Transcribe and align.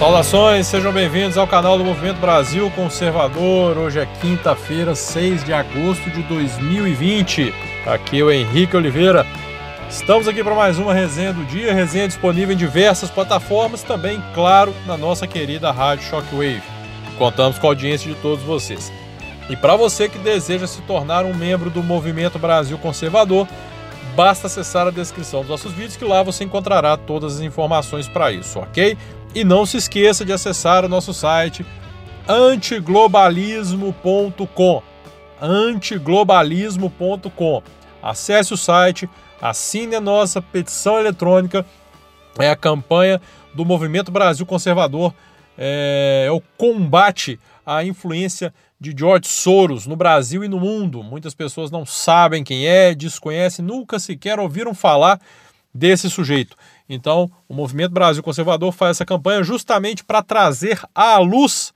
Saudações, 0.00 0.66
sejam 0.66 0.90
bem-vindos 0.94 1.36
ao 1.36 1.46
canal 1.46 1.76
do 1.76 1.84
Movimento 1.84 2.18
Brasil 2.20 2.70
Conservador. 2.70 3.76
Hoje 3.76 4.00
é 4.00 4.06
quinta-feira, 4.06 4.94
6 4.94 5.44
de 5.44 5.52
agosto 5.52 6.08
de 6.08 6.22
2020. 6.22 7.52
Aqui 7.84 8.20
é 8.20 8.24
o 8.24 8.30
Henrique 8.30 8.74
Oliveira. 8.74 9.26
Estamos 9.90 10.26
aqui 10.26 10.42
para 10.42 10.54
mais 10.54 10.78
uma 10.78 10.94
resenha 10.94 11.34
do 11.34 11.44
dia, 11.44 11.74
resenha 11.74 12.08
disponível 12.08 12.54
em 12.54 12.56
diversas 12.56 13.10
plataformas, 13.10 13.82
também, 13.82 14.24
claro, 14.34 14.74
na 14.86 14.96
nossa 14.96 15.26
querida 15.26 15.70
Rádio 15.70 16.08
Shockwave. 16.08 16.62
Contamos 17.18 17.58
com 17.58 17.66
a 17.66 17.70
audiência 17.70 18.10
de 18.10 18.18
todos 18.22 18.42
vocês. 18.42 18.90
E 19.50 19.54
para 19.56 19.76
você 19.76 20.08
que 20.08 20.16
deseja 20.16 20.66
se 20.66 20.80
tornar 20.80 21.26
um 21.26 21.34
membro 21.34 21.68
do 21.68 21.82
Movimento 21.82 22.38
Brasil 22.38 22.78
Conservador, 22.78 23.46
basta 24.16 24.46
acessar 24.46 24.86
a 24.86 24.90
descrição 24.90 25.40
dos 25.40 25.50
nossos 25.50 25.72
vídeos 25.72 25.98
que 25.98 26.06
lá 26.06 26.22
você 26.22 26.42
encontrará 26.42 26.96
todas 26.96 27.34
as 27.34 27.40
informações 27.42 28.08
para 28.08 28.32
isso, 28.32 28.60
ok? 28.60 28.96
E 29.34 29.42
não 29.44 29.64
se 29.64 29.76
esqueça 29.76 30.24
de 30.24 30.32
acessar 30.32 30.84
o 30.84 30.88
nosso 30.88 31.14
site 31.14 31.64
antiglobalismo.com. 32.28 34.82
antiglobalismo.com. 35.40 37.62
Acesse 38.02 38.54
o 38.54 38.56
site, 38.56 39.08
assine 39.40 39.94
a 39.94 40.00
nossa 40.00 40.42
petição 40.42 40.98
eletrônica. 40.98 41.64
É 42.38 42.50
a 42.50 42.56
campanha 42.56 43.20
do 43.54 43.64
Movimento 43.64 44.10
Brasil 44.10 44.44
Conservador, 44.46 45.14
é, 45.58 46.24
é 46.26 46.30
o 46.30 46.40
combate 46.56 47.38
à 47.64 47.84
influência 47.84 48.52
de 48.80 48.94
George 48.96 49.28
Soros 49.28 49.86
no 49.86 49.94
Brasil 49.94 50.42
e 50.42 50.48
no 50.48 50.58
mundo. 50.58 51.02
Muitas 51.02 51.34
pessoas 51.34 51.70
não 51.70 51.84
sabem 51.84 52.42
quem 52.42 52.66
é, 52.66 52.94
desconhecem, 52.94 53.62
nunca 53.64 53.98
sequer 53.98 54.40
ouviram 54.40 54.74
falar 54.74 55.20
desse 55.74 56.08
sujeito. 56.08 56.56
Então, 56.92 57.30
o 57.48 57.54
Movimento 57.54 57.92
Brasil 57.92 58.20
Conservador 58.20 58.72
faz 58.72 58.96
essa 58.96 59.06
campanha 59.06 59.44
justamente 59.44 60.02
para 60.04 60.24
trazer 60.24 60.82
à 60.92 61.18
luz 61.18 61.72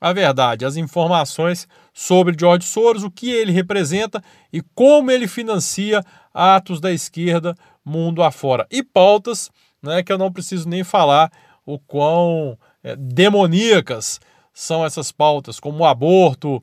a 0.00 0.12
verdade, 0.12 0.64
as 0.64 0.76
informações 0.76 1.66
sobre 1.92 2.36
George 2.38 2.66
Soros, 2.66 3.02
o 3.02 3.10
que 3.10 3.28
ele 3.30 3.50
representa 3.50 4.22
e 4.52 4.62
como 4.74 5.10
ele 5.10 5.26
financia 5.26 6.02
atos 6.32 6.80
da 6.80 6.92
esquerda 6.92 7.56
mundo 7.84 8.22
afora. 8.22 8.66
E 8.70 8.84
pautas 8.84 9.50
né, 9.82 10.00
que 10.02 10.12
eu 10.12 10.18
não 10.18 10.32
preciso 10.32 10.68
nem 10.68 10.84
falar 10.84 11.30
o 11.66 11.76
quão 11.76 12.56
é, 12.84 12.94
demoníacas 12.94 14.20
são 14.54 14.84
essas 14.84 15.10
pautas, 15.10 15.58
como 15.58 15.84
aborto, 15.84 16.62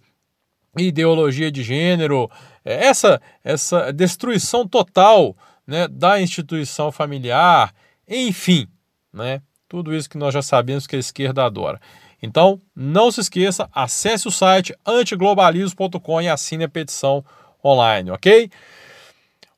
ideologia 0.78 1.52
de 1.52 1.64
gênero, 1.64 2.30
é, 2.64 2.86
essa, 2.86 3.22
essa 3.44 3.92
destruição 3.92 4.66
total 4.66 5.36
né, 5.68 5.88
da 5.88 6.22
instituição 6.22 6.92
familiar, 6.92 7.74
enfim, 8.10 8.68
né? 9.14 9.42
Tudo 9.68 9.94
isso 9.94 10.10
que 10.10 10.18
nós 10.18 10.34
já 10.34 10.42
sabemos 10.42 10.88
que 10.88 10.96
a 10.96 11.00
esquerda 11.00 11.46
adora. 11.46 11.80
Então, 12.22 12.60
não 12.76 13.12
se 13.12 13.22
esqueça, 13.22 13.70
acesse 13.72 14.28
o 14.28 14.32
site 14.32 14.76
antiglobalismo.com 14.86 16.22
e 16.22 16.28
assine 16.28 16.64
a 16.66 16.70
petição 16.70 17.24
online, 17.64 18.12
ok? 18.12 18.50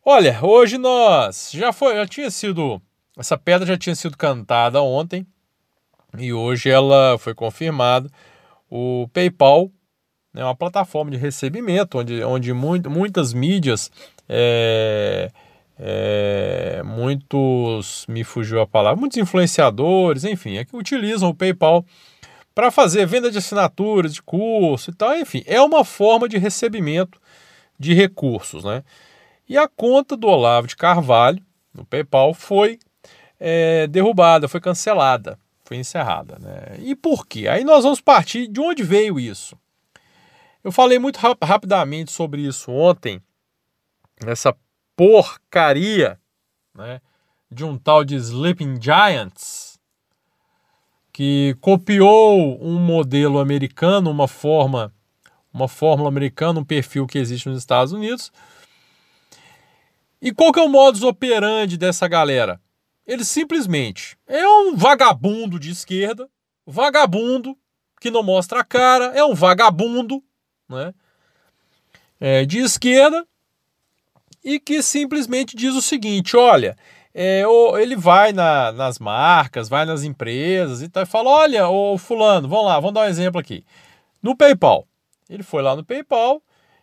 Olha, 0.05 0.37
hoje 0.43 0.77
nós 0.77 1.51
já 1.53 1.71
foi, 1.71 1.95
já 1.95 2.05
tinha 2.05 2.29
sido 2.29 2.81
essa 3.17 3.37
pedra 3.37 3.67
já 3.67 3.77
tinha 3.77 3.95
sido 3.95 4.17
cantada 4.17 4.81
ontem 4.81 5.25
e 6.17 6.33
hoje 6.33 6.69
ela 6.69 7.17
foi 7.17 7.33
confirmada. 7.33 8.09
O 8.69 9.07
PayPal 9.13 9.69
é 10.33 10.39
né, 10.39 10.45
uma 10.45 10.55
plataforma 10.55 11.11
de 11.11 11.17
recebimento 11.17 11.99
onde, 11.99 12.23
onde 12.23 12.53
muito, 12.53 12.89
muitas 12.89 13.33
mídias 13.33 13.91
é, 14.27 15.29
é, 15.83 16.83
muitos, 16.85 18.05
me 18.07 18.23
fugiu 18.23 18.61
a 18.61 18.67
palavra, 18.67 18.99
muitos 18.99 19.17
influenciadores, 19.17 20.23
enfim, 20.23 20.57
é 20.57 20.63
que 20.63 20.75
utilizam 20.75 21.29
o 21.29 21.33
PayPal 21.33 21.83
para 22.53 22.69
fazer 22.69 23.07
venda 23.07 23.31
de 23.31 23.39
assinaturas, 23.39 24.13
de 24.13 24.21
curso 24.21 24.91
e 24.91 24.93
tal, 24.93 25.17
enfim, 25.17 25.41
é 25.47 25.59
uma 25.59 25.83
forma 25.83 26.29
de 26.29 26.37
recebimento 26.37 27.19
de 27.79 27.95
recursos, 27.95 28.63
né? 28.63 28.83
E 29.49 29.57
a 29.57 29.67
conta 29.67 30.15
do 30.15 30.27
Olavo 30.27 30.67
de 30.67 30.75
Carvalho, 30.75 31.43
no 31.73 31.83
PayPal, 31.83 32.35
foi 32.35 32.77
é, 33.39 33.87
derrubada, 33.87 34.47
foi 34.47 34.61
cancelada, 34.61 35.39
foi 35.65 35.77
encerrada, 35.77 36.37
né? 36.39 36.77
E 36.79 36.95
por 36.95 37.25
quê? 37.25 37.47
Aí 37.47 37.63
nós 37.63 37.83
vamos 37.83 37.99
partir 37.99 38.47
de 38.47 38.59
onde 38.59 38.83
veio 38.83 39.19
isso. 39.19 39.57
Eu 40.63 40.71
falei 40.71 40.99
muito 40.99 41.17
rap 41.17 41.43
rapidamente 41.43 42.11
sobre 42.11 42.41
isso 42.41 42.71
ontem, 42.71 43.19
essa 44.27 44.55
porcaria 45.01 46.19
né, 46.75 47.01
de 47.49 47.65
um 47.65 47.75
tal 47.75 48.05
de 48.05 48.13
Sleeping 48.17 48.79
Giants 48.79 49.79
que 51.11 51.57
copiou 51.59 52.63
um 52.63 52.77
modelo 52.77 53.39
americano, 53.39 54.11
uma 54.11 54.27
forma, 54.27 54.93
uma 55.51 55.67
fórmula 55.67 56.07
americana, 56.07 56.59
um 56.59 56.63
perfil 56.63 57.07
que 57.07 57.17
existe 57.17 57.49
nos 57.49 57.57
Estados 57.57 57.91
Unidos. 57.91 58.31
E 60.21 60.31
qual 60.31 60.53
que 60.53 60.59
é 60.59 60.63
o 60.63 60.69
modus 60.69 61.01
operandi 61.01 61.79
dessa 61.79 62.07
galera? 62.07 62.61
Ele 63.03 63.25
simplesmente 63.25 64.15
é 64.27 64.47
um 64.47 64.75
vagabundo 64.75 65.59
de 65.59 65.71
esquerda, 65.71 66.29
vagabundo 66.63 67.57
que 67.99 68.11
não 68.11 68.21
mostra 68.21 68.59
a 68.59 68.63
cara, 68.63 69.05
é 69.17 69.25
um 69.25 69.33
vagabundo, 69.33 70.23
né? 70.69 70.93
É, 72.19 72.45
de 72.45 72.59
esquerda 72.59 73.27
e 74.43 74.59
que 74.59 74.81
simplesmente 74.81 75.55
diz 75.55 75.73
o 75.75 75.81
seguinte: 75.81 76.35
olha, 76.35 76.75
é, 77.13 77.43
ele 77.79 77.95
vai 77.95 78.31
na, 78.31 78.71
nas 78.71 78.99
marcas, 78.99 79.69
vai 79.69 79.85
nas 79.85 80.03
empresas 80.03 80.81
e 80.81 80.89
tal, 80.89 81.03
e 81.03 81.05
fala: 81.05 81.29
olha, 81.29 81.67
o 81.67 81.97
fulano, 81.97 82.47
vamos 82.47 82.65
lá, 82.65 82.79
vamos 82.79 82.93
dar 82.93 83.01
um 83.01 83.09
exemplo 83.09 83.39
aqui. 83.39 83.63
No 84.21 84.35
PayPal. 84.35 84.87
Ele 85.29 85.43
foi 85.43 85.61
lá 85.61 85.75
no 85.75 85.83
PayPal 85.83 86.41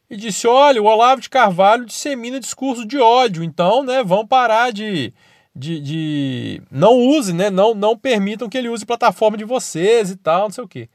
e 0.09 0.17
disse: 0.17 0.47
olha, 0.47 0.83
o 0.83 0.87
Olavo 0.87 1.21
de 1.21 1.31
Carvalho 1.31 1.85
dissemina 1.85 2.41
discurso 2.41 2.87
de 2.87 2.99
ódio, 2.99 3.43
então, 3.43 3.83
né, 3.83 4.03
vão 4.03 4.27
parar 4.27 4.73
de. 4.73 5.13
De, 5.57 5.81
de 5.81 6.63
não 6.71 6.95
use, 6.95 7.33
né? 7.33 7.51
Não, 7.51 7.75
não 7.75 7.99
permitam 7.99 8.49
que 8.49 8.57
ele 8.57 8.69
use 8.69 8.87
plataforma 8.87 9.37
de 9.37 9.45
vocês 9.45 10.09
e 10.09 10.15
tal, 10.15 10.43
não 10.43 10.51
sei 10.51 10.63
o 10.63 10.69
quê. 10.69 10.89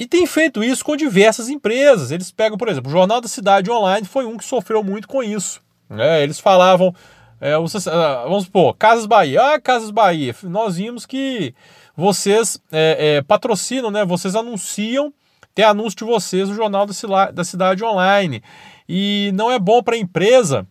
E 0.00 0.06
tem 0.06 0.26
feito 0.26 0.64
isso 0.64 0.82
com 0.82 0.96
diversas 0.96 1.50
empresas. 1.50 2.10
Eles 2.10 2.32
pegam, 2.32 2.56
por 2.56 2.68
exemplo, 2.68 2.88
o 2.88 2.92
Jornal 2.92 3.20
da 3.20 3.28
Cidade 3.28 3.70
Online 3.70 4.06
foi 4.06 4.24
um 4.24 4.38
que 4.38 4.44
sofreu 4.46 4.82
muito 4.82 5.06
com 5.06 5.22
isso. 5.22 5.60
Né? 5.90 6.22
Eles 6.22 6.40
falavam, 6.40 6.94
é, 7.38 7.52
ah, 7.52 8.22
vamos 8.24 8.44
supor, 8.44 8.74
Casas 8.78 9.04
Bahia. 9.04 9.42
Ah, 9.42 9.60
Casas 9.60 9.90
Bahia, 9.90 10.34
nós 10.44 10.76
vimos 10.76 11.04
que 11.04 11.54
vocês 11.94 12.58
é, 12.72 13.16
é, 13.18 13.22
patrocinam, 13.22 13.90
né? 13.90 14.02
vocês 14.06 14.34
anunciam, 14.34 15.12
tem 15.54 15.66
anúncio 15.66 15.98
de 15.98 16.04
vocês 16.04 16.48
no 16.48 16.54
Jornal 16.54 16.86
da 17.34 17.44
Cidade 17.44 17.84
Online. 17.84 18.42
E 18.88 19.30
não 19.34 19.52
é 19.52 19.58
bom 19.58 19.82
para 19.82 19.96
a 19.96 19.98
empresa 19.98 20.66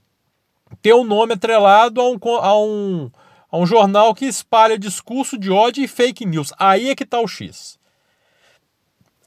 ter 0.81 0.95
um 0.95 1.03
nome 1.03 1.33
atrelado 1.33 2.01
a 2.01 2.09
um, 2.09 2.17
a, 2.41 2.59
um, 2.59 3.11
a 3.51 3.57
um 3.59 3.65
jornal 3.67 4.15
que 4.15 4.25
espalha 4.25 4.75
discurso 4.75 5.37
de 5.37 5.51
ódio 5.51 5.83
e 5.83 5.87
fake 5.87 6.25
news. 6.25 6.51
Aí 6.57 6.89
é 6.89 6.95
que 6.95 7.03
está 7.03 7.19
o 7.19 7.27
X. 7.27 7.78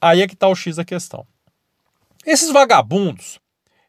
Aí 0.03 0.21
é 0.21 0.27
que 0.27 0.35
está 0.35 0.49
o 0.49 0.55
X 0.57 0.75
da 0.75 0.85
questão. 0.85 1.25
Esses 2.27 2.51
vagabundos, 2.51 3.39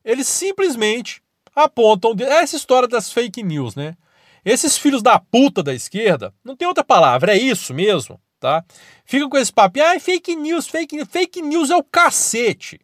eles 0.06 0.28
simplesmente 0.28 1.24
apontam 1.56 2.13
essa 2.19 2.56
história 2.56 2.88
das 2.88 3.12
fake 3.12 3.41
news, 3.41 3.75
né? 3.75 3.97
Esses 4.46 4.78
filhos 4.78 5.02
da 5.02 5.18
puta 5.18 5.63
da 5.63 5.73
esquerda, 5.73 6.31
não 6.44 6.56
tem 6.56 6.68
outra 6.68 6.84
palavra, 6.84 7.35
é 7.35 7.40
isso 7.40 7.73
mesmo, 7.73 8.22
tá? 8.40 8.63
Ficam 9.03 9.28
com 9.28 9.37
esse 9.40 9.52
papo, 9.52 9.82
ah, 9.82 9.99
fake 9.99 10.35
news, 10.35 10.67
fake 10.67 10.96
news, 10.96 11.08
fake 11.09 11.41
news 11.41 11.72
é 11.72 11.76
o 11.76 11.84
cacete. 11.84 12.79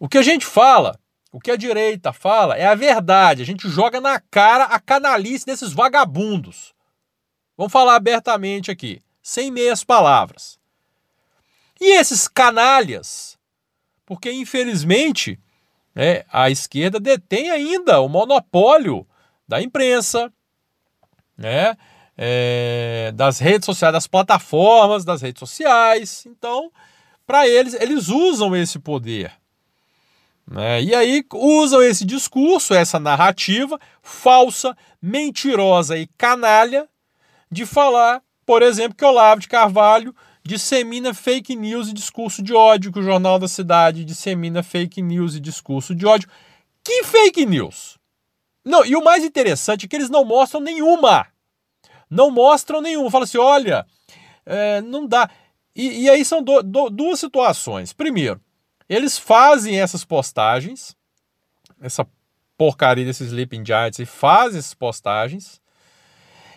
O 0.00 0.08
que 0.08 0.18
a 0.18 0.22
gente 0.22 0.44
fala, 0.44 0.98
o 1.30 1.38
que 1.38 1.52
a 1.52 1.56
direita 1.56 2.12
fala 2.12 2.56
é 2.56 2.66
a 2.66 2.74
verdade. 2.74 3.42
A 3.42 3.46
gente 3.46 3.68
joga 3.68 4.00
na 4.00 4.18
cara 4.18 4.64
a 4.64 4.80
canalice 4.80 5.46
desses 5.46 5.72
vagabundos. 5.72 6.74
Vamos 7.56 7.72
falar 7.72 7.94
abertamente 7.94 8.68
aqui, 8.68 9.00
sem 9.22 9.48
meias 9.48 9.84
palavras. 9.84 10.60
E 11.84 11.98
esses 11.98 12.28
canalhas, 12.28 13.36
porque 14.06 14.30
infelizmente 14.30 15.36
né, 15.92 16.22
a 16.32 16.48
esquerda 16.48 17.00
detém 17.00 17.50
ainda 17.50 18.00
o 18.00 18.08
monopólio 18.08 19.04
da 19.48 19.60
imprensa, 19.60 20.32
né, 21.36 21.76
é, 22.16 23.10
das 23.16 23.40
redes 23.40 23.66
sociais, 23.66 23.92
das 23.92 24.06
plataformas 24.06 25.04
das 25.04 25.22
redes 25.22 25.40
sociais. 25.40 26.24
Então, 26.24 26.70
para 27.26 27.48
eles, 27.48 27.74
eles 27.74 28.08
usam 28.08 28.54
esse 28.54 28.78
poder. 28.78 29.32
Né? 30.46 30.84
E 30.84 30.94
aí 30.94 31.24
usam 31.34 31.82
esse 31.82 32.04
discurso, 32.04 32.74
essa 32.74 33.00
narrativa 33.00 33.76
falsa, 34.00 34.76
mentirosa 35.02 35.98
e 35.98 36.06
canalha 36.16 36.88
de 37.50 37.66
falar, 37.66 38.22
por 38.46 38.62
exemplo, 38.62 38.96
que 38.96 39.04
Olavo 39.04 39.40
de 39.40 39.48
Carvalho 39.48 40.14
dissemina 40.44 41.14
fake 41.14 41.54
news 41.54 41.88
e 41.88 41.92
discurso 41.92 42.42
de 42.42 42.52
ódio, 42.52 42.92
que 42.92 42.98
o 42.98 43.02
Jornal 43.02 43.38
da 43.38 43.48
Cidade 43.48 44.04
dissemina 44.04 44.62
fake 44.62 45.00
news 45.00 45.34
e 45.34 45.40
discurso 45.40 45.94
de 45.94 46.06
ódio. 46.06 46.28
Que 46.84 47.04
fake 47.04 47.46
news? 47.46 47.98
Não, 48.64 48.84
e 48.84 48.94
o 48.96 49.02
mais 49.02 49.24
interessante 49.24 49.86
é 49.86 49.88
que 49.88 49.96
eles 49.96 50.10
não 50.10 50.24
mostram 50.24 50.60
nenhuma. 50.60 51.26
Não 52.10 52.30
mostram 52.30 52.80
nenhum. 52.80 53.10
Fala 53.10 53.24
assim: 53.24 53.38
olha, 53.38 53.86
é, 54.44 54.80
não 54.80 55.06
dá. 55.06 55.30
E, 55.74 56.02
e 56.02 56.10
aí 56.10 56.24
são 56.24 56.42
do, 56.42 56.62
do, 56.62 56.90
duas 56.90 57.18
situações. 57.18 57.92
Primeiro, 57.92 58.40
eles 58.88 59.18
fazem 59.18 59.80
essas 59.80 60.04
postagens, 60.04 60.96
essa 61.80 62.06
porcaria 62.56 63.04
desses 63.04 63.28
Sleeping 63.28 63.64
Giants, 63.64 63.98
e 63.98 64.06
fazem 64.06 64.58
essas 64.58 64.74
postagens. 64.74 65.60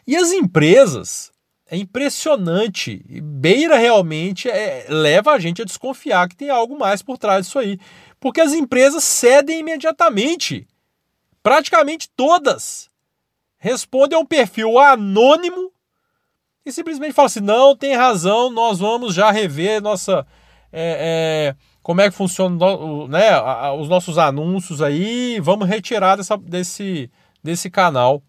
E 0.06 0.16
as 0.16 0.32
empresas, 0.32 1.32
é 1.70 1.78
impressionante, 1.78 3.04
beira 3.24 3.78
realmente, 3.78 4.48
é, 4.50 4.86
leva 4.88 5.32
a 5.32 5.40
gente 5.40 5.62
a 5.62 5.66
desconfiar 5.66 6.30
que 6.30 6.36
tem 6.36 6.50
algo 6.50 6.78
mais 6.78 7.02
por 7.02 7.18
trás 7.18 7.46
disso 7.46 7.58
aí. 7.58 7.80
Porque 8.20 8.40
as 8.40 8.54
empresas 8.54 9.04
cedem 9.04 9.60
imediatamente. 9.60 10.68
Praticamente 11.42 12.10
todas 12.16 12.90
respondem 13.58 14.18
a 14.18 14.22
um 14.22 14.26
perfil 14.26 14.78
anônimo 14.78 15.72
e 16.66 16.72
simplesmente 16.72 17.14
falam 17.14 17.28
assim: 17.28 17.40
não, 17.40 17.76
tem 17.76 17.96
razão, 17.96 18.52
nós 18.52 18.80
vamos 18.80 19.14
já 19.14 19.32
rever 19.32 19.82
nossa. 19.82 20.26
É, 20.72 21.54
é, 21.54 21.56
como 21.82 22.02
é 22.02 22.10
que 22.10 22.16
funciona 22.16 22.58
né, 23.08 23.40
os 23.80 23.88
nossos 23.88 24.18
anúncios 24.18 24.82
aí, 24.82 25.40
vamos 25.40 25.68
retirar 25.68 26.16
dessa, 26.16 26.36
desse, 26.36 27.12
desse 27.44 27.70
canal. 27.70 28.24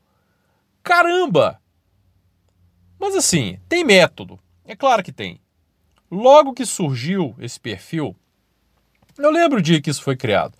Caramba! 0.83 1.59
Mas 2.99 3.15
assim, 3.15 3.59
tem 3.69 3.85
método. 3.85 4.39
É 4.65 4.75
claro 4.75 5.03
que 5.03 5.13
tem. 5.13 5.41
Logo 6.11 6.53
que 6.53 6.65
surgiu 6.65 7.35
esse 7.39 7.59
perfil, 7.59 8.17
eu 9.19 9.31
lembro 9.31 9.59
o 9.59 9.63
dia 9.63 9.81
que 9.81 9.91
isso 9.91 10.03
foi 10.03 10.17
criado. 10.17 10.57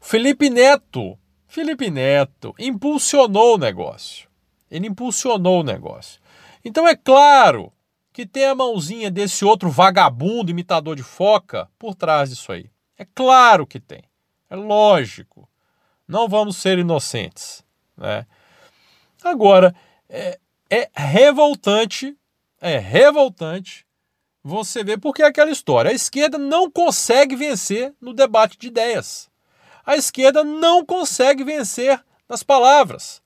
Felipe 0.00 0.48
Neto, 0.48 1.18
Felipe 1.46 1.90
Neto 1.90 2.54
impulsionou 2.58 3.54
o 3.54 3.58
negócio. 3.58 4.28
Ele 4.70 4.86
impulsionou 4.86 5.60
o 5.60 5.64
negócio. 5.64 6.20
Então 6.64 6.86
é 6.86 6.94
claro 6.94 7.72
que 8.12 8.26
tem 8.26 8.46
a 8.46 8.54
mãozinha 8.54 9.10
desse 9.10 9.44
outro 9.44 9.70
vagabundo 9.70 10.50
imitador 10.50 10.96
de 10.96 11.02
foca 11.02 11.68
por 11.78 11.94
trás 11.94 12.30
disso 12.30 12.50
aí. 12.50 12.70
É 12.96 13.04
claro 13.04 13.66
que 13.66 13.78
tem. 13.78 14.02
É 14.50 14.56
lógico. 14.56 15.48
Não 16.06 16.28
vamos 16.28 16.56
ser 16.56 16.78
inocentes. 16.78 17.62
Né? 17.96 18.26
Agora, 19.22 19.74
é, 20.08 20.38
é 20.70 20.90
revoltante, 20.94 22.16
é 22.60 22.78
revoltante 22.78 23.86
você 24.42 24.82
ver 24.82 24.98
porque 24.98 25.22
é 25.22 25.26
aquela 25.26 25.50
história. 25.50 25.90
A 25.90 25.94
esquerda 25.94 26.38
não 26.38 26.70
consegue 26.70 27.36
vencer 27.36 27.94
no 28.00 28.12
debate 28.12 28.58
de 28.58 28.68
ideias. 28.68 29.28
A 29.84 29.96
esquerda 29.96 30.44
não 30.44 30.84
consegue 30.84 31.44
vencer 31.44 32.02
nas 32.28 32.42
palavras. 32.42 33.22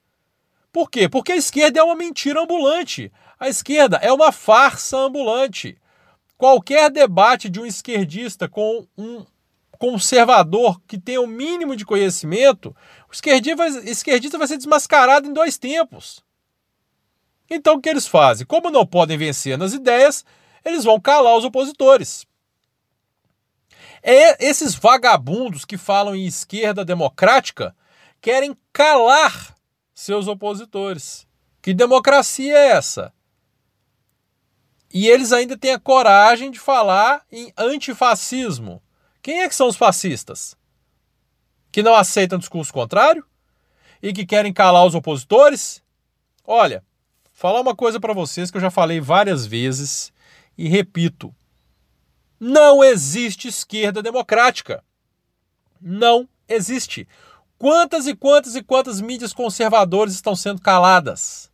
Por 0.72 0.90
quê? 0.90 1.08
Porque 1.08 1.32
a 1.32 1.36
esquerda 1.36 1.80
é 1.80 1.82
uma 1.82 1.94
mentira 1.94 2.40
ambulante. 2.40 3.12
A 3.38 3.48
esquerda 3.48 3.96
é 3.96 4.12
uma 4.12 4.32
farsa 4.32 4.96
ambulante. 4.96 5.76
Qualquer 6.38 6.90
debate 6.90 7.48
de 7.48 7.60
um 7.60 7.66
esquerdista 7.66 8.48
com 8.48 8.86
um 8.96 9.24
conservador 9.78 10.80
que 10.86 10.98
tenha 10.98 11.20
o 11.20 11.26
mínimo 11.26 11.74
de 11.74 11.84
conhecimento, 11.84 12.74
o 13.08 13.12
esquerdista 13.12 14.38
vai 14.38 14.46
ser 14.46 14.56
desmascarado 14.56 15.28
em 15.28 15.32
dois 15.32 15.58
tempos. 15.58 16.22
Então 17.54 17.74
o 17.74 17.80
que 17.82 17.88
eles 17.90 18.06
fazem? 18.06 18.46
Como 18.46 18.70
não 18.70 18.86
podem 18.86 19.18
vencer 19.18 19.58
nas 19.58 19.74
ideias, 19.74 20.24
eles 20.64 20.84
vão 20.84 20.98
calar 20.98 21.36
os 21.36 21.44
opositores. 21.44 22.26
É, 24.02 24.42
esses 24.48 24.74
vagabundos 24.74 25.66
que 25.66 25.76
falam 25.76 26.16
em 26.16 26.26
esquerda 26.26 26.82
democrática 26.82 27.76
querem 28.22 28.56
calar 28.72 29.54
seus 29.94 30.28
opositores. 30.28 31.26
Que 31.60 31.74
democracia 31.74 32.56
é 32.56 32.68
essa? 32.68 33.12
E 34.92 35.06
eles 35.06 35.30
ainda 35.30 35.56
têm 35.56 35.72
a 35.72 35.78
coragem 35.78 36.50
de 36.50 36.58
falar 36.58 37.22
em 37.30 37.52
antifascismo. 37.56 38.82
Quem 39.20 39.42
é 39.42 39.48
que 39.48 39.54
são 39.54 39.68
os 39.68 39.76
fascistas? 39.76 40.56
Que 41.70 41.82
não 41.82 41.94
aceitam 41.94 42.38
discurso 42.38 42.72
contrário? 42.72 43.24
E 44.02 44.10
que 44.10 44.24
querem 44.24 44.54
calar 44.54 44.86
os 44.86 44.94
opositores? 44.94 45.82
Olha, 46.44 46.82
falar 47.42 47.60
uma 47.60 47.74
coisa 47.74 47.98
para 47.98 48.12
vocês 48.12 48.52
que 48.52 48.56
eu 48.56 48.60
já 48.60 48.70
falei 48.70 49.00
várias 49.00 49.44
vezes 49.44 50.12
e 50.56 50.68
repito. 50.68 51.34
Não 52.38 52.84
existe 52.84 53.48
esquerda 53.48 54.00
democrática. 54.00 54.84
Não 55.80 56.28
existe. 56.48 57.08
Quantas 57.58 58.06
e 58.06 58.14
quantas 58.14 58.54
e 58.54 58.62
quantas 58.62 59.00
mídias 59.00 59.32
conservadoras 59.32 60.14
estão 60.14 60.36
sendo 60.36 60.60
caladas, 60.60 61.50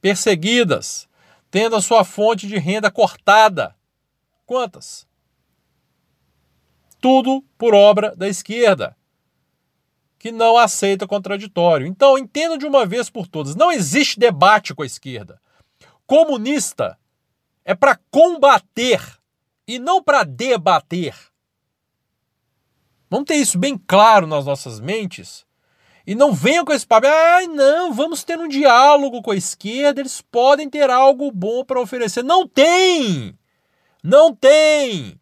perseguidas, 0.00 1.06
tendo 1.50 1.76
a 1.76 1.82
sua 1.82 2.02
fonte 2.02 2.46
de 2.46 2.56
renda 2.56 2.90
cortada? 2.90 3.76
Quantas? 4.46 5.06
Tudo 6.98 7.44
por 7.58 7.74
obra 7.74 8.16
da 8.16 8.26
esquerda, 8.26 8.96
que 10.20 10.30
não 10.30 10.58
aceita 10.58 11.06
contraditório. 11.06 11.86
Então, 11.86 12.18
entenda 12.18 12.58
de 12.58 12.66
uma 12.66 12.84
vez 12.84 13.08
por 13.08 13.26
todas: 13.26 13.56
não 13.56 13.72
existe 13.72 14.20
debate 14.20 14.74
com 14.74 14.82
a 14.82 14.86
esquerda. 14.86 15.40
Comunista 16.06 16.98
é 17.64 17.74
para 17.74 17.98
combater 18.10 19.00
e 19.66 19.78
não 19.78 20.02
para 20.02 20.22
debater. 20.22 21.14
Vamos 23.08 23.26
ter 23.26 23.36
isso 23.36 23.58
bem 23.58 23.78
claro 23.78 24.26
nas 24.26 24.44
nossas 24.44 24.78
mentes. 24.78 25.46
E 26.06 26.14
não 26.14 26.32
venham 26.32 26.64
com 26.64 26.72
esse 26.72 26.86
papo, 26.86 27.06
ai 27.06 27.46
não, 27.46 27.92
vamos 27.92 28.22
ter 28.22 28.38
um 28.38 28.48
diálogo 28.48 29.22
com 29.22 29.30
a 29.30 29.36
esquerda, 29.36 30.00
eles 30.00 30.20
podem 30.20 30.68
ter 30.68 30.90
algo 30.90 31.30
bom 31.30 31.64
para 31.64 31.80
oferecer. 31.80 32.22
Não 32.22 32.46
tem! 32.46 33.38
Não 34.02 34.34
tem! 34.34 35.18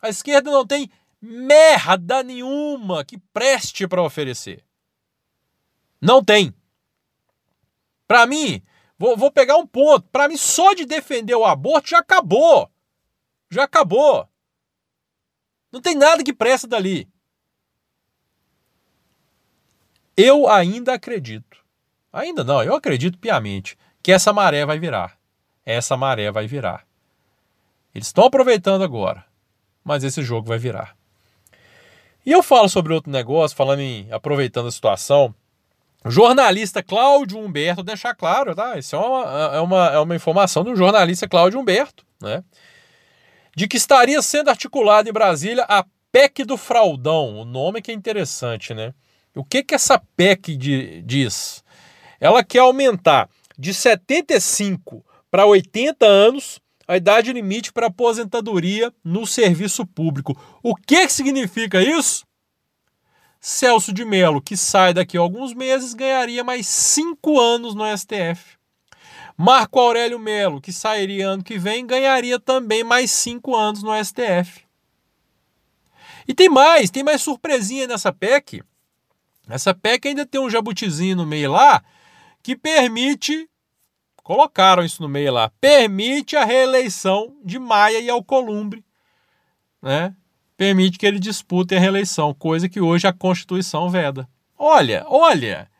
A 0.00 0.08
esquerda 0.08 0.50
não 0.50 0.66
tem 0.66 0.90
merda 1.22 2.24
nenhuma 2.24 3.04
que 3.04 3.16
preste 3.16 3.86
para 3.86 4.02
oferecer. 4.02 4.64
Não 6.00 6.22
tem. 6.22 6.52
Para 8.08 8.26
mim, 8.26 8.60
vou, 8.98 9.16
vou 9.16 9.30
pegar 9.30 9.56
um 9.56 9.66
ponto. 9.66 10.08
Para 10.10 10.26
mim, 10.26 10.36
só 10.36 10.74
de 10.74 10.84
defender 10.84 11.36
o 11.36 11.44
aborto 11.44 11.90
já 11.90 12.00
acabou. 12.00 12.68
Já 13.48 13.62
acabou. 13.64 14.28
Não 15.70 15.80
tem 15.80 15.94
nada 15.94 16.24
que 16.24 16.34
presta 16.34 16.66
dali. 16.66 17.08
Eu 20.16 20.46
ainda 20.46 20.92
acredito, 20.92 21.64
ainda 22.12 22.44
não, 22.44 22.62
eu 22.62 22.74
acredito 22.74 23.18
piamente 23.18 23.78
que 24.02 24.12
essa 24.12 24.30
maré 24.30 24.66
vai 24.66 24.78
virar. 24.78 25.18
Essa 25.64 25.96
maré 25.96 26.30
vai 26.30 26.46
virar. 26.46 26.86
Eles 27.94 28.08
estão 28.08 28.24
aproveitando 28.24 28.84
agora, 28.84 29.24
mas 29.82 30.04
esse 30.04 30.22
jogo 30.22 30.48
vai 30.48 30.58
virar. 30.58 30.94
E 32.24 32.30
eu 32.30 32.42
falo 32.42 32.68
sobre 32.68 32.92
outro 32.92 33.10
negócio, 33.10 33.56
falando 33.56 33.80
em 33.80 34.06
aproveitando 34.10 34.68
a 34.68 34.72
situação. 34.72 35.34
O 36.04 36.10
jornalista 36.10 36.82
Cláudio 36.82 37.38
Humberto, 37.38 37.82
deixar 37.82 38.14
claro, 38.14 38.54
tá? 38.54 38.78
Isso 38.78 38.96
é 38.96 38.98
uma, 38.98 39.56
é 39.56 39.60
uma, 39.60 39.86
é 39.88 39.98
uma 39.98 40.16
informação 40.16 40.64
do 40.64 40.74
jornalista 40.74 41.28
Cláudio 41.28 41.60
Humberto, 41.60 42.04
né? 42.20 42.42
De 43.56 43.68
que 43.68 43.76
estaria 43.76 44.20
sendo 44.22 44.50
articulado 44.50 45.08
em 45.08 45.12
Brasília 45.12 45.64
a 45.68 45.84
PEC 46.10 46.44
do 46.44 46.56
Fraudão. 46.56 47.38
O 47.38 47.44
nome 47.44 47.82
que 47.82 47.90
é 47.90 47.94
interessante, 47.94 48.74
né? 48.74 48.94
O 49.34 49.44
que, 49.44 49.62
que 49.62 49.74
essa 49.74 50.00
PEC 50.16 50.56
de, 50.56 51.02
diz? 51.02 51.64
Ela 52.20 52.44
quer 52.44 52.60
aumentar 52.60 53.28
de 53.58 53.72
75 53.72 55.04
para 55.30 55.46
80 55.46 56.04
anos 56.04 56.60
a 56.86 56.96
idade 56.96 57.32
limite 57.32 57.72
para 57.72 57.86
aposentadoria 57.86 58.92
no 59.04 59.26
serviço 59.26 59.86
público. 59.86 60.38
O 60.62 60.74
que, 60.74 61.06
que 61.06 61.12
significa 61.12 61.82
isso? 61.82 62.24
Celso 63.40 63.92
de 63.92 64.04
Mello, 64.04 64.40
que 64.40 64.56
sai 64.56 64.94
daqui 64.94 65.16
a 65.16 65.20
alguns 65.20 65.52
meses, 65.52 65.94
ganharia 65.94 66.44
mais 66.44 66.66
cinco 66.66 67.40
anos 67.40 67.74
no 67.74 67.84
STF. 67.96 68.56
Marco 69.36 69.80
Aurélio 69.80 70.18
Melo, 70.18 70.60
que 70.60 70.72
sairia 70.72 71.28
ano 71.28 71.42
que 71.42 71.58
vem, 71.58 71.86
ganharia 71.86 72.38
também 72.38 72.84
mais 72.84 73.10
cinco 73.10 73.56
anos 73.56 73.82
no 73.82 73.92
STF. 74.04 74.64
E 76.28 76.34
tem 76.34 76.48
mais, 76.48 76.90
tem 76.90 77.02
mais 77.02 77.22
surpresinha 77.22 77.86
nessa 77.86 78.12
PEC. 78.12 78.62
Essa 79.48 79.74
PEC 79.74 80.08
ainda 80.08 80.24
tem 80.24 80.40
um 80.40 80.50
jabutizinho 80.50 81.16
no 81.16 81.26
meio 81.26 81.50
lá 81.50 81.82
que 82.42 82.56
permite, 82.56 83.48
colocaram 84.22 84.84
isso 84.84 85.02
no 85.02 85.08
meio 85.08 85.32
lá, 85.32 85.50
permite 85.60 86.36
a 86.36 86.44
reeleição 86.44 87.36
de 87.44 87.58
Maia 87.58 88.00
e 88.00 88.08
Alcolumbre, 88.08 88.84
né? 89.80 90.14
Permite 90.56 90.98
que 90.98 91.06
ele 91.06 91.18
dispute 91.18 91.74
a 91.74 91.80
reeleição, 91.80 92.32
coisa 92.32 92.68
que 92.68 92.80
hoje 92.80 93.06
a 93.06 93.12
Constituição 93.12 93.90
veda. 93.90 94.28
Olha, 94.56 95.04
olha, 95.08 95.70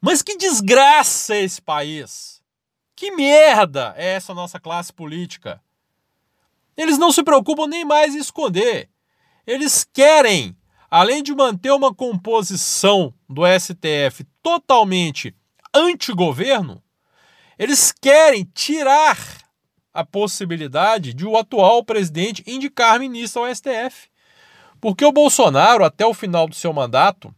mas 0.00 0.20
que 0.20 0.36
desgraça 0.36 1.34
é 1.34 1.42
esse 1.42 1.62
país! 1.62 2.42
Que 2.96 3.10
merda 3.10 3.94
é 3.96 4.14
essa 4.14 4.34
nossa 4.34 4.58
classe 4.58 4.92
política! 4.92 5.60
Eles 6.76 6.98
não 6.98 7.12
se 7.12 7.22
preocupam 7.22 7.66
nem 7.66 7.84
mais 7.84 8.14
em 8.14 8.18
esconder. 8.18 8.88
Eles 9.46 9.84
querem 9.84 10.56
além 10.94 11.24
de 11.24 11.34
manter 11.34 11.72
uma 11.72 11.92
composição 11.92 13.12
do 13.28 13.42
STF 13.44 14.24
totalmente 14.40 15.34
anti-governo, 15.74 16.80
Eles 17.58 17.92
querem 17.92 18.44
tirar 18.54 19.16
a 19.92 20.04
possibilidade 20.04 21.14
de 21.14 21.24
o 21.24 21.36
atual 21.36 21.84
presidente 21.84 22.42
indicar 22.46 22.98
ministro 22.98 23.42
ao 23.42 23.54
STF. 23.54 24.08
Porque 24.80 25.04
o 25.04 25.12
Bolsonaro, 25.12 25.84
até 25.84 26.04
o 26.04 26.12
final 26.12 26.48
do 26.48 26.54
seu 26.54 26.72
mandato, 26.72 27.34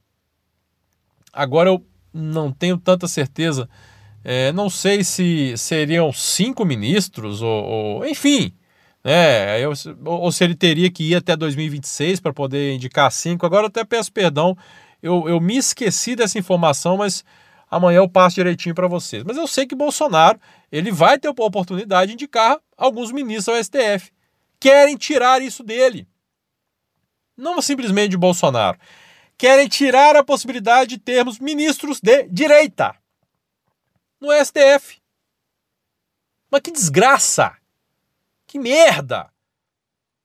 agora 1.33 1.69
eu 1.69 1.87
não 2.13 2.51
tenho 2.51 2.79
tanta 2.79 3.07
certeza, 3.07 3.69
é, 4.25 4.51
não 4.53 4.71
sei 4.71 5.05
se 5.05 5.57
seriam 5.57 6.13
cinco 6.13 6.65
ministros, 6.65 7.43
ou, 7.43 7.65
ou 7.65 8.07
enfim, 8.07 8.53
né, 9.05 9.61
eu, 9.61 9.73
ou 10.05 10.33
se 10.33 10.43
ele 10.43 10.57
teria 10.57 10.91
que 10.91 11.05
ir 11.05 11.15
até 11.15 11.37
2026 11.37 12.19
para 12.19 12.33
poder 12.33 12.75
indicar 12.75 13.13
cinco. 13.13 13.47
Agora 13.47 13.65
eu 13.65 13.69
até 13.69 13.85
peço 13.85 14.11
perdão, 14.11 14.57
eu, 15.01 15.29
eu 15.29 15.41
me 15.41 15.57
esqueci 15.57 16.17
dessa 16.17 16.39
informação, 16.39 16.97
mas 16.97 17.23
amanhã 17.71 17.99
eu 17.99 18.09
passo 18.09 18.37
direitinho 18.37 18.75
para 18.75 18.89
vocês. 18.89 19.25
Mas 19.25 19.37
eu 19.37 19.47
sei 19.47 19.67
que 19.67 19.75
Bolsonaro 19.75 20.41
ele 20.71 20.91
vai 20.91 21.19
ter 21.19 21.29
a 21.29 21.31
oportunidade 21.31 22.09
de 22.09 22.15
indicar 22.15 22.59
alguns 22.77 23.13
ministros 23.13 23.57
ao 23.57 23.63
STF. 23.63 24.13
Querem 24.59 24.97
tirar 24.97 25.43
isso 25.43 25.63
dele. 25.63 26.09
Não 27.37 27.61
simplesmente 27.61 28.11
de 28.11 28.17
Bolsonaro. 28.17 28.79
Querem 29.37 29.69
tirar 29.69 30.17
a 30.17 30.25
possibilidade 30.25 30.91
de 30.91 30.99
termos 30.99 31.39
ministros 31.39 32.01
de 32.01 32.25
direita 32.25 32.97
no 34.21 34.29
STF. 34.33 35.01
Mas 36.51 36.61
que 36.63 36.71
desgraça! 36.71 37.57
Que 38.47 38.59
merda! 38.59 39.31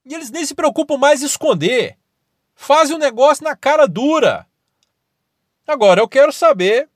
E 0.05 0.13
eles 0.13 0.31
nem 0.31 0.45
se 0.45 0.55
preocupam 0.55 0.98
mais 0.98 1.21
em 1.21 1.25
esconder. 1.25 1.98
Fazem 2.55 2.95
o 2.95 3.00
negócio 3.00 3.43
na 3.43 3.55
cara 3.55 3.88
dura. 3.88 4.48
Agora, 5.67 6.01
eu 6.01 6.07
quero 6.07 6.31
saber 6.31 6.89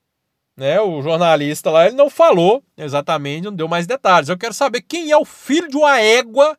né, 0.56 0.80
o 0.80 1.02
jornalista 1.02 1.70
lá, 1.70 1.86
ele 1.86 1.96
não 1.96 2.10
falou 2.10 2.64
exatamente, 2.78 3.44
não 3.44 3.56
deu 3.56 3.68
mais 3.68 3.86
detalhes. 3.86 4.30
Eu 4.30 4.38
quero 4.38 4.54
saber 4.54 4.82
quem 4.82 5.12
é 5.12 5.18
o 5.18 5.26
filho 5.26 5.68
de 5.68 5.76
uma 5.76 6.00
égua 6.00 6.58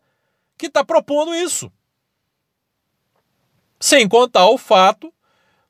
que 0.59 0.67
está 0.67 0.85
propondo 0.85 1.35
isso. 1.35 1.73
Sem 3.81 4.09
contar 4.09 4.47
o 4.49 4.59
fato, 4.59 5.13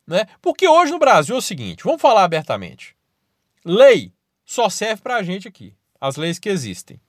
né? 0.07 0.27
Porque 0.41 0.69
hoje 0.69 0.93
no 0.93 0.99
Brasil 0.99 1.35
é 1.35 1.39
o 1.39 1.43
seguinte, 1.43 1.85
vamos 1.85 2.01
falar 2.01 2.25
abertamente. 2.25 2.97
Lei 3.65 4.13
só 4.45 4.69
serve 4.69 5.03
para 5.03 5.17
a 5.17 5.23
gente 5.23 5.49
aqui, 5.49 5.75
as 6.01 6.17
leis 6.17 6.39
que 6.39 6.49
existem, 6.49 7.01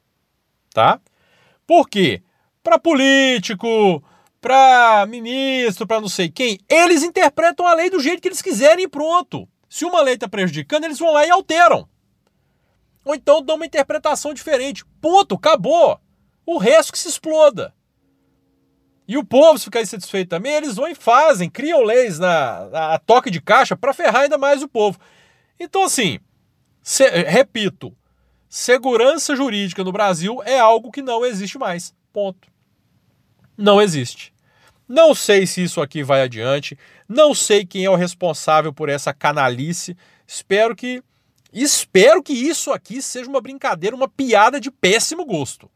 tá? 0.73 0.99
Por 1.67 1.87
quê? 1.87 2.23
Para 2.63 2.79
político, 2.79 4.03
para 4.41 5.05
ministro, 5.07 5.85
para 5.85 6.01
não 6.01 6.09
sei 6.09 6.29
quem, 6.29 6.59
eles 6.67 7.03
interpretam 7.03 7.65
a 7.67 7.73
lei 7.73 7.89
do 7.89 7.99
jeito 7.99 8.21
que 8.21 8.27
eles 8.27 8.41
quiserem 8.41 8.85
e 8.85 8.87
pronto. 8.87 9.47
Se 9.69 9.85
uma 9.85 10.01
lei 10.01 10.15
está 10.15 10.27
prejudicando, 10.27 10.85
eles 10.85 10.99
vão 10.99 11.11
lá 11.11 11.25
e 11.25 11.29
alteram. 11.29 11.87
Ou 13.03 13.15
então 13.15 13.41
dão 13.41 13.55
uma 13.55 13.65
interpretação 13.65 14.33
diferente. 14.33 14.85
Ponto, 15.01 15.35
acabou. 15.35 15.99
O 16.45 16.57
resto 16.57 16.91
que 16.91 16.99
se 16.99 17.07
exploda. 17.07 17.73
E 19.07 19.17
o 19.17 19.23
povo, 19.23 19.57
se 19.57 19.65
ficar 19.65 19.81
insatisfeito 19.81 20.29
também, 20.29 20.53
eles 20.53 20.75
vão 20.75 20.87
e 20.87 20.95
fazem, 20.95 21.49
criam 21.49 21.81
leis 21.81 22.19
na, 22.19 22.65
na 22.69 22.99
toque 22.99 23.31
de 23.31 23.41
caixa 23.41 23.75
para 23.75 23.93
ferrar 23.93 24.23
ainda 24.23 24.37
mais 24.37 24.61
o 24.61 24.67
povo. 24.67 24.99
Então, 25.57 25.83
assim, 25.83 26.19
se, 26.83 27.07
repito, 27.23 27.95
segurança 28.49 29.35
jurídica 29.35 29.83
no 29.83 29.93
Brasil 29.93 30.43
é 30.43 30.59
algo 30.59 30.91
que 30.91 31.01
não 31.01 31.25
existe 31.25 31.57
mais. 31.57 31.95
Ponto. 32.11 32.49
Não 33.57 33.81
existe. 33.81 34.33
Não 34.87 35.13
sei 35.13 35.45
se 35.45 35.63
isso 35.63 35.81
aqui 35.81 36.01
vai 36.01 36.21
adiante, 36.21 36.77
não 37.07 37.33
sei 37.35 37.65
quem 37.65 37.83
é 37.83 37.89
o 37.89 37.95
responsável 37.95 38.71
por 38.71 38.87
essa 38.87 39.13
canalice. 39.13 39.97
Espero 40.25 40.75
que 40.75 41.03
espero 41.51 42.23
que 42.23 42.33
isso 42.33 42.71
aqui 42.71 43.01
seja 43.01 43.29
uma 43.29 43.41
brincadeira, 43.41 43.95
uma 43.95 44.07
piada 44.07 44.59
de 44.59 44.71
péssimo 44.71 45.25
gosto. 45.25 45.69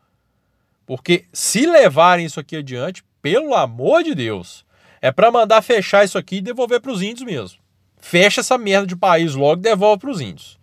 Porque 0.86 1.26
se 1.34 1.66
levarem 1.66 2.26
isso 2.26 2.40
aqui 2.40 2.56
adiante, 2.56 3.04
pelo 3.22 3.54
amor 3.54 4.04
de 4.04 4.16
Deus, 4.16 4.66
é 5.02 5.12
para 5.12 5.32
mandar 5.32 5.62
fechar 5.62 6.06
isso 6.06 6.18
aqui 6.18 6.38
e 6.38 6.42
devolver 6.42 6.80
para 6.80 6.92
os 6.92 7.02
índios 7.02 7.26
mesmo. 7.26 7.60
Fecha 7.98 8.42
essa 8.42 8.58
merda 8.58 8.88
de 8.88 8.96
país 8.96 9.36
logo 9.36 9.60
e 9.60 9.64
devolve 9.64 10.02
para 10.02 10.12
os 10.12 10.22
índios. 10.22 10.60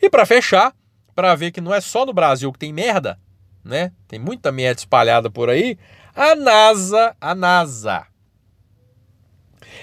E 0.00 0.08
para 0.08 0.24
fechar, 0.24 0.74
para 1.14 1.34
ver 1.34 1.50
que 1.50 1.60
não 1.60 1.74
é 1.74 1.80
só 1.80 2.06
no 2.06 2.12
Brasil 2.12 2.50
que 2.52 2.58
tem 2.58 2.72
merda, 2.72 3.18
né? 3.64 3.92
Tem 4.08 4.18
muita 4.18 4.50
merda 4.50 4.80
espalhada 4.80 5.30
por 5.30 5.50
aí. 5.50 5.78
A 6.14 6.34
NASA, 6.34 7.16
a 7.20 7.34
NASA, 7.34 8.06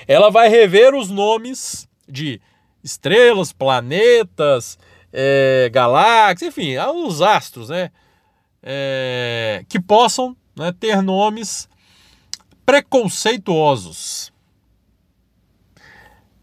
ela 0.07 0.29
vai 0.29 0.49
rever 0.49 0.93
os 0.95 1.09
nomes 1.09 1.87
de 2.07 2.41
estrelas, 2.83 3.51
planetas, 3.51 4.79
é, 5.11 5.69
galáxias, 5.71 6.49
enfim, 6.49 6.77
os 6.77 7.21
astros, 7.21 7.69
né? 7.69 7.91
É, 8.61 9.63
que 9.69 9.79
possam 9.79 10.35
né, 10.55 10.73
ter 10.77 11.01
nomes 11.01 11.69
preconceituosos. 12.65 14.33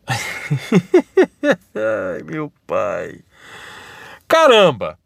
Ai, 1.74 2.22
meu 2.24 2.52
pai. 2.66 3.20
Caramba! 4.28 4.98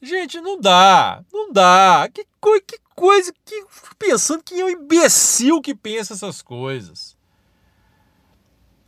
Gente, 0.00 0.40
não 0.40 0.60
dá, 0.60 1.22
não 1.32 1.52
dá. 1.52 2.08
Que, 2.12 2.24
que 2.24 2.81
coisa 2.94 3.32
que. 3.44 3.64
Pensando 3.98 4.42
que 4.42 4.60
é 4.60 4.64
um 4.64 4.70
imbecil 4.70 5.60
que 5.60 5.74
pensa 5.74 6.14
essas 6.14 6.42
coisas. 6.42 7.16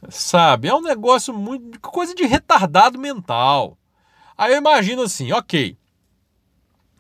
Sabe? 0.09 0.69
É 0.69 0.75
um 0.75 0.83
negócio 0.83 1.33
muito. 1.33 1.81
coisa 1.81 2.15
de 2.15 2.25
retardado 2.25 2.99
mental. 2.99 3.79
Aí 4.37 4.53
eu 4.53 4.59
imagino 4.59 5.03
assim, 5.03 5.33
ok. 5.33 5.77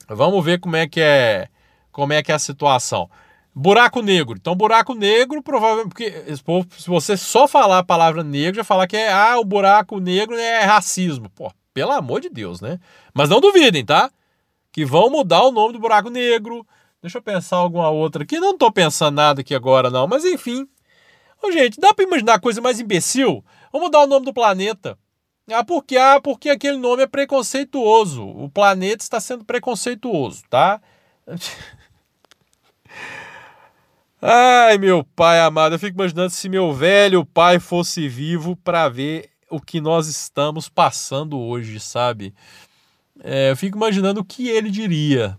Vamos 0.08 0.44
ver 0.44 0.60
como 0.60 0.76
é 0.76 0.86
que 0.86 1.00
é. 1.00 1.48
Como 1.90 2.12
é 2.12 2.22
que 2.22 2.32
é 2.32 2.34
a 2.34 2.38
situação. 2.38 3.08
Buraco 3.54 4.02
negro. 4.02 4.36
Então, 4.36 4.54
buraco 4.54 4.94
negro, 4.94 5.42
provavelmente. 5.42 5.88
Porque 5.88 6.70
se 6.76 6.88
você 6.88 7.16
só 7.16 7.46
falar 7.46 7.78
a 7.78 7.84
palavra 7.84 8.24
negro, 8.24 8.56
já 8.56 8.64
falar 8.64 8.86
que 8.86 8.96
é. 8.96 9.12
Ah, 9.12 9.38
o 9.38 9.44
buraco 9.44 10.00
negro 10.00 10.36
é 10.36 10.64
racismo. 10.64 11.30
Pô, 11.30 11.52
pelo 11.72 11.92
amor 11.92 12.20
de 12.20 12.28
Deus, 12.28 12.60
né? 12.60 12.80
Mas 13.12 13.28
não 13.28 13.40
duvidem, 13.40 13.84
tá? 13.84 14.10
Que 14.72 14.84
vão 14.84 15.08
mudar 15.08 15.42
o 15.44 15.52
nome 15.52 15.72
do 15.72 15.78
buraco 15.78 16.10
negro. 16.10 16.66
Deixa 17.04 17.18
eu 17.18 17.22
pensar 17.22 17.56
alguma 17.58 17.90
outra 17.90 18.22
aqui. 18.22 18.40
Não 18.40 18.56
tô 18.56 18.72
pensando 18.72 19.16
nada 19.16 19.42
aqui 19.42 19.54
agora, 19.54 19.90
não. 19.90 20.06
Mas 20.06 20.24
enfim. 20.24 20.66
Ô, 21.42 21.52
gente, 21.52 21.78
dá 21.78 21.92
para 21.92 22.02
imaginar 22.02 22.40
coisa 22.40 22.62
mais 22.62 22.80
imbecil? 22.80 23.44
Vamos 23.70 23.88
mudar 23.88 24.04
o 24.04 24.06
nome 24.06 24.24
do 24.24 24.32
planeta. 24.32 24.96
Ah, 25.52 25.62
por 25.62 25.84
quê? 25.84 25.98
Ah, 25.98 26.18
porque 26.18 26.48
aquele 26.48 26.78
nome 26.78 27.02
é 27.02 27.06
preconceituoso. 27.06 28.26
O 28.26 28.48
planeta 28.48 29.04
está 29.04 29.20
sendo 29.20 29.44
preconceituoso, 29.44 30.44
tá? 30.48 30.80
Ai, 34.22 34.78
meu 34.78 35.04
pai 35.04 35.40
amado, 35.40 35.74
eu 35.74 35.78
fico 35.78 35.98
imaginando 35.98 36.30
se 36.30 36.48
meu 36.48 36.72
velho 36.72 37.26
pai 37.26 37.60
fosse 37.60 38.08
vivo 38.08 38.56
para 38.56 38.88
ver 38.88 39.28
o 39.50 39.60
que 39.60 39.78
nós 39.78 40.08
estamos 40.08 40.70
passando 40.70 41.38
hoje, 41.38 41.78
sabe? 41.80 42.34
É, 43.22 43.50
eu 43.50 43.56
fico 43.58 43.76
imaginando 43.76 44.22
o 44.22 44.24
que 44.24 44.48
ele 44.48 44.70
diria. 44.70 45.38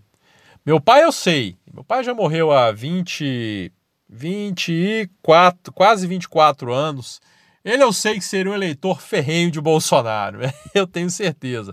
Meu 0.66 0.80
pai 0.80 1.04
eu 1.04 1.12
sei, 1.12 1.56
meu 1.72 1.84
pai 1.84 2.02
já 2.02 2.12
morreu 2.12 2.50
há 2.50 2.72
20, 2.72 3.72
24, 4.08 5.72
quase 5.72 6.08
24 6.08 6.74
anos. 6.74 7.20
Ele 7.64 7.84
eu 7.84 7.92
sei 7.92 8.14
que 8.14 8.24
seria 8.24 8.50
um 8.50 8.54
eleitor 8.54 9.00
ferrenho 9.00 9.48
de 9.48 9.60
Bolsonaro, 9.60 10.40
eu 10.74 10.84
tenho 10.84 11.08
certeza. 11.08 11.72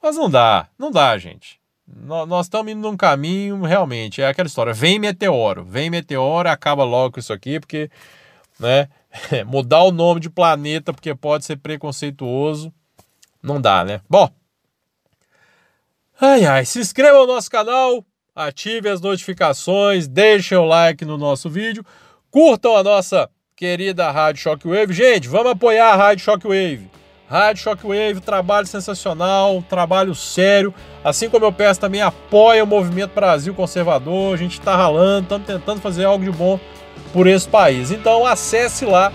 Mas 0.00 0.14
não 0.14 0.30
dá, 0.30 0.68
não 0.78 0.92
dá, 0.92 1.18
gente. 1.18 1.60
Nós 1.84 2.46
estamos 2.46 2.70
indo 2.70 2.80
num 2.80 2.96
caminho, 2.96 3.60
realmente, 3.62 4.22
é 4.22 4.28
aquela 4.28 4.46
história, 4.46 4.72
vem 4.72 5.00
meteoro, 5.00 5.64
vem 5.64 5.90
meteoro, 5.90 6.48
acaba 6.48 6.84
logo 6.84 7.14
com 7.14 7.20
isso 7.20 7.32
aqui, 7.32 7.58
porque, 7.58 7.90
né, 8.56 8.88
mudar 9.48 9.82
o 9.82 9.90
nome 9.90 10.20
de 10.20 10.30
planeta 10.30 10.92
porque 10.92 11.12
pode 11.12 11.44
ser 11.44 11.56
preconceituoso, 11.56 12.72
não 13.42 13.60
dá, 13.60 13.84
né? 13.84 14.00
Bom, 14.08 14.30
ai 16.20 16.44
ai, 16.44 16.64
se 16.64 16.78
inscreva 16.78 17.18
no 17.18 17.26
nosso 17.26 17.50
canal, 17.50 18.04
ative 18.34 18.88
as 18.88 19.00
notificações, 19.00 20.08
deixem 20.08 20.56
o 20.56 20.64
like 20.64 21.04
no 21.04 21.18
nosso 21.18 21.48
vídeo, 21.50 21.84
curtam 22.30 22.76
a 22.76 22.82
nossa 22.82 23.28
querida 23.54 24.10
Rádio 24.10 24.42
Shockwave. 24.42 24.92
Gente, 24.92 25.28
vamos 25.28 25.52
apoiar 25.52 25.92
a 25.92 25.96
Rádio 25.96 26.24
Shockwave. 26.24 26.90
Rádio 27.28 27.62
Shockwave, 27.62 28.20
trabalho 28.20 28.66
sensacional, 28.66 29.62
trabalho 29.68 30.14
sério. 30.14 30.74
Assim 31.04 31.30
como 31.30 31.44
eu 31.44 31.52
peço 31.52 31.80
também, 31.80 32.02
apoia 32.02 32.64
o 32.64 32.66
Movimento 32.66 33.14
Brasil 33.14 33.54
Conservador. 33.54 34.34
A 34.34 34.36
gente 34.36 34.58
está 34.58 34.76
ralando, 34.76 35.22
estamos 35.22 35.46
tentando 35.46 35.80
fazer 35.80 36.04
algo 36.04 36.24
de 36.24 36.30
bom 36.30 36.58
por 37.12 37.26
esse 37.26 37.48
país. 37.48 37.90
Então 37.90 38.26
acesse 38.26 38.84
lá 38.84 39.12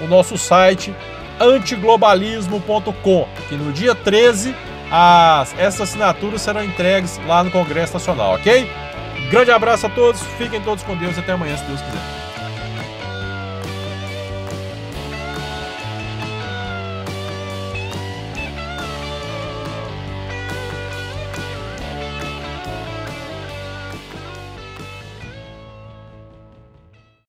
o 0.00 0.06
nosso 0.06 0.36
site 0.38 0.94
antiglobalismo.com, 1.40 3.28
que 3.48 3.56
no 3.56 3.72
dia 3.72 3.94
13 3.94 4.54
as, 4.90 5.54
essas 5.58 5.82
assinaturas 5.82 6.42
serão 6.42 6.64
entregues 6.64 7.20
lá 7.26 7.44
no 7.44 7.50
Congresso 7.50 7.94
Nacional, 7.94 8.34
ok? 8.34 8.70
Grande 9.30 9.50
abraço 9.50 9.86
a 9.86 9.90
todos, 9.90 10.20
fiquem 10.36 10.60
todos 10.60 10.82
com 10.82 10.96
Deus, 10.96 11.16
até 11.16 11.32
amanhã, 11.32 11.56
se 11.56 11.64
Deus 11.64 11.80
quiser. 11.80 12.19